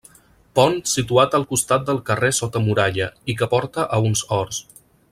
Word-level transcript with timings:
Pont 0.59 0.77
situat 0.91 1.37
al 1.39 1.45
costat 1.51 1.85
del 1.91 2.01
carrer 2.09 2.31
Sota 2.39 2.63
Muralla, 2.65 3.13
i 3.35 3.39
que 3.43 3.53
porta 3.55 3.87
a 3.99 4.05
uns 4.09 4.29
horts. 4.39 4.65